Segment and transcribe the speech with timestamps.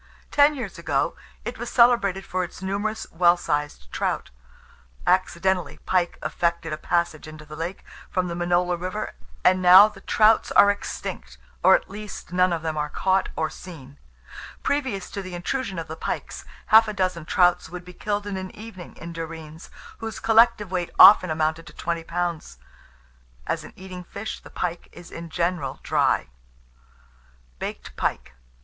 [0.31, 1.15] Ten years ago
[1.45, 4.31] it was celebrated for its numerous well sized trouts.
[5.05, 10.01] Accidentally pike effected a passage into the lake from the Minola river, and now the
[10.01, 13.99] trouts are extinct, or, at least, none of them are caught or seen.
[14.63, 18.37] Previous to the intrusion of the pikes, half a dozen trouts would be killed in
[18.37, 22.57] an evening in Derreens, whose collective weight often amounted to twenty pounds."
[23.45, 26.29] As an eating fish, the pike is in general dry.
[27.59, 28.33] BAKED PIKE.